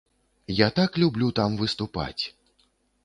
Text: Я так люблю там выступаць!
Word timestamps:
Я 0.59 0.69
так 0.79 0.97
люблю 1.03 1.29
там 1.41 1.51
выступаць! 1.63 2.23